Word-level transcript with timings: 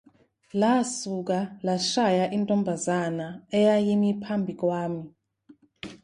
Lasuka 0.59 1.39
lashaya 1.65 2.25
intombazana 2.37 3.27
eyayimi 3.57 4.09
phambi 4.23 4.53
kwami. 4.59 5.03